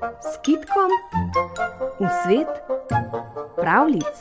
[0.00, 0.88] s kitkom
[2.00, 2.48] v svet
[3.56, 4.16] pravlic.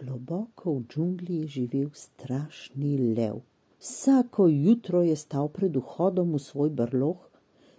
[0.00, 3.44] Globoko v džungli je živel strašni lev.
[3.76, 7.28] Vsako jutro je stal pred vhodom v svoj brlog,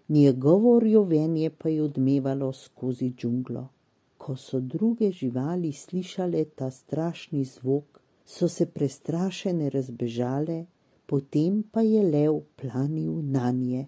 [0.10, 3.70] njegovo rjovenje pa je odmevalo skozi džunglo.
[4.18, 10.66] Ko so druge živali slišale ta strašni zvok, so se prestrašene razbežale,
[11.06, 13.88] potem pa je lev planil na nje.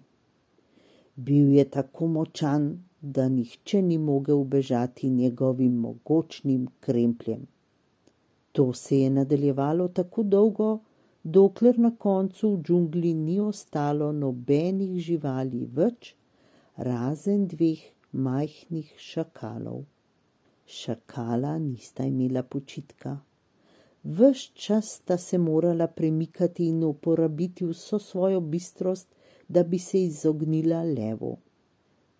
[1.16, 7.46] Bil je tako močan, da nihče ni mogel bežati njegovim mogočnim krempljem.
[8.52, 10.78] To se je nadaljevalo tako dolgo,
[11.22, 16.14] dokler na koncu v džungli ni ostalo nobenih živali več,
[16.76, 17.82] razen dveh
[18.12, 19.84] majhnih šakalov.
[20.66, 23.25] Šakala nista imela počitka.
[24.08, 29.08] Ves čas sta se morala premikati in uporabiti vso svojo bistrost,
[29.48, 31.36] da bi se izognila levu.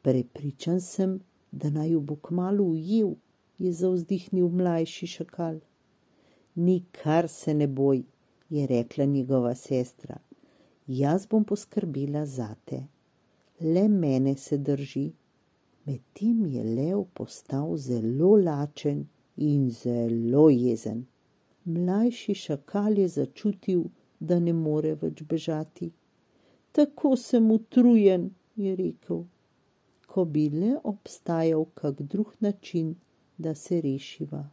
[0.03, 1.20] Prepričan sem,
[1.53, 3.15] da naj jo bo kmalo ujel,
[3.59, 5.61] je zauzdihnil mlajši šakal.
[6.55, 8.03] Nikar se ne boj,
[8.50, 10.19] je rekla njegova sestra.
[10.87, 12.87] Jaz bom poskrbela zate.
[13.61, 15.12] Le mene se drži.
[15.84, 19.06] Medtem je lev postal zelo lačen
[19.37, 21.06] in zelo jezen.
[21.67, 23.84] Mlajši šakal je začutil,
[24.20, 25.91] da ne more več bežati.
[26.72, 29.25] Tako sem utrujen, je rekel.
[30.06, 32.94] Ko bi le obstajal kak drug način,
[33.39, 34.44] da se rešiva.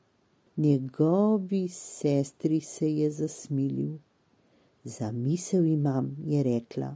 [0.58, 3.94] Njegovi sestri se je zasmilil.
[4.84, 6.96] Zamisel imam, je rekla,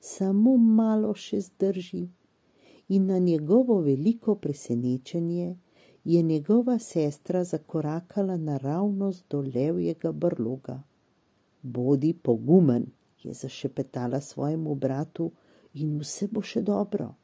[0.00, 2.08] samo malo še zdrži.
[2.88, 5.56] In na njegovo veliko presenečenje
[6.04, 10.82] je njegova sestra zakorakala naravnost do levjega brloga.
[11.62, 12.86] Bodi pogumen,
[13.22, 15.30] je zašepetala svojemu bratu,
[15.74, 17.14] in vse bo še dobro.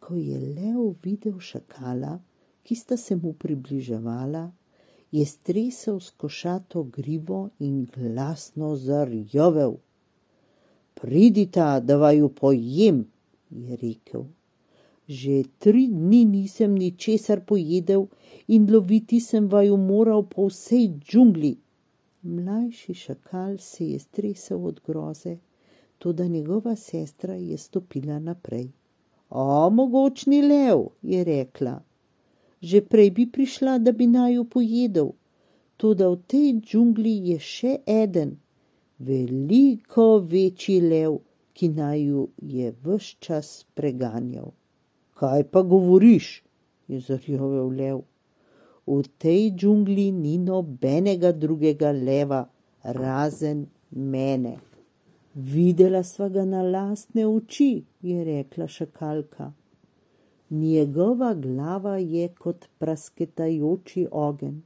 [0.00, 2.18] Ko je lev videl šakala,
[2.62, 4.50] ki sta se mu približevala,
[5.12, 9.76] je stresel s košato grivo in glasno zarjovel.
[10.94, 13.04] Pridita, da vaju pojem,
[13.50, 14.24] je rekel.
[15.12, 18.06] Že tri dni nisem ničesar pojedel
[18.48, 21.52] in loviti sem vaju moral po vsej džungli.
[22.22, 25.36] Mlajši šakal se je stresel od groze,
[25.98, 28.70] tudi njegova sestra je stopila naprej.
[29.30, 31.82] O, mogočni lev, je rekla.
[32.62, 35.12] Že prej bi prišla, da bi naju pojedel.
[35.76, 38.38] Tudi v tej džungli je še eden,
[38.98, 41.20] veliko večji lev,
[41.52, 44.52] ki naju je vse čas preganjal.
[45.22, 46.42] Kaj pa govoriš?
[46.88, 48.00] je zarjovel lev.
[48.86, 52.40] V tej džungli ni nobenega drugega leva,
[52.82, 54.56] razen mene.
[55.34, 59.52] Videla sva ga na lastne oči, je rekla šakalka.
[60.50, 64.58] Njegova glava je kot prasketajoči ogen,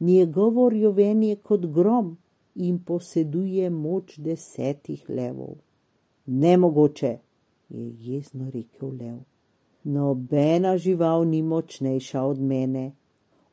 [0.00, 2.16] njegovo rjovenje kot grom
[2.54, 5.54] in poseduje moč desetih levov.
[6.26, 7.14] Nemogoče,
[7.68, 9.22] je jezno rekel lev.
[9.84, 12.92] Nobena žival ni močnejša od mene.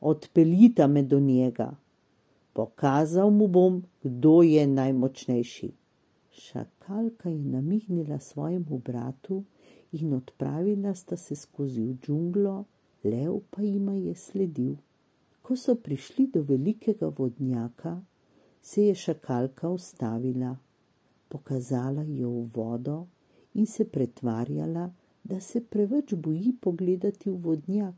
[0.00, 1.74] Odpeljita me do njega.
[2.52, 5.72] Pokazal mu bom, kdo je najmočnejši.
[6.30, 9.44] Šakalka je namignila svojemu bratu,
[9.92, 12.64] in odpravila sta se skozi džunglo,
[13.04, 14.74] lev pa jima je sledil.
[15.42, 18.00] Ko so prišli do velikega vodnjaka,
[18.62, 20.56] se je šakalka ustavila,
[21.28, 23.06] pokazala je v vodo
[23.54, 24.90] in se pretvarjala,
[25.24, 27.94] da se preveč boji pogledati v vodnjak.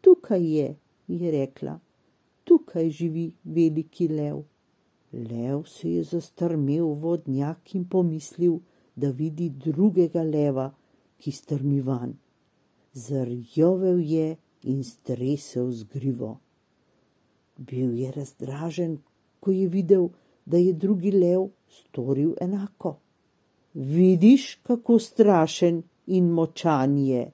[0.00, 0.76] Tukaj je,
[1.08, 1.78] je rekla,
[2.44, 4.42] tukaj živi veliki lev.
[5.12, 8.60] Lev se je zastrmel v vodnjak in pomislil,
[8.96, 10.72] da vidi drugega leva,
[11.16, 12.12] ki strmi van.
[12.92, 16.38] Zrjovel je in stresel z grivo.
[17.56, 18.98] Bil je razdražen,
[19.40, 20.08] ko je videl,
[20.44, 22.96] da je drugi lev storil enako.
[23.74, 27.30] Vidiš, kako strašen in močan je,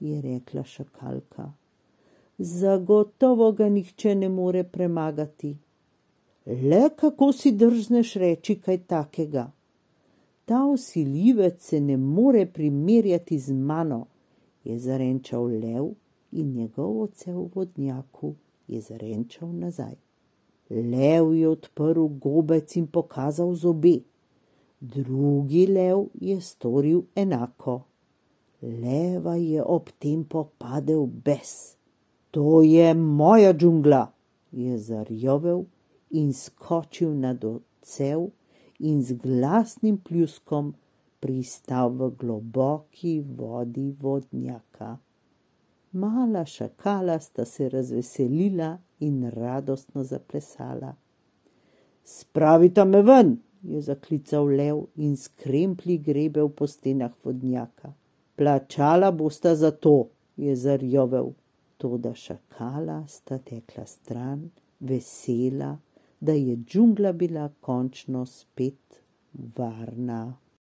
[0.00, 1.52] je rekla šakalka.
[2.38, 5.56] Zagotovo ga nihče ne more premagati.
[6.46, 9.50] Le kako si drzneš reči kaj takega?
[10.46, 14.06] ta usiljivec se ne more primerjati z mano,
[14.64, 15.88] je zarenčal lev
[16.32, 18.34] in njegov oce v vodnjaku
[18.68, 19.94] je zarenčal nazaj.
[20.70, 23.98] Lev je odprl gobec in pokazal zobe.
[24.80, 27.80] Drugi lev je storil enako.
[28.62, 31.76] Leva je ob tem popadel bes.
[32.30, 34.12] To je moja džungla,
[34.52, 35.64] je zarjovel
[36.10, 38.30] in skočil nad odsev
[38.78, 40.74] in z glasnim pljuskom
[41.20, 44.96] pristal v globoki vodi vodnjaka.
[45.92, 50.94] Mala šakala sta se razveselila in radostno zaplesala.
[52.04, 57.92] Spravite me ven, je zaklical lev in s kremplji grebel po stenah vodnjaka.
[58.36, 61.32] Plačala bosta za to, je zarjovel.
[61.76, 64.50] Toda šakala sta tekla stran,
[64.80, 65.78] vesela,
[66.20, 69.00] da je džungla bila končno spet
[69.56, 70.36] varna.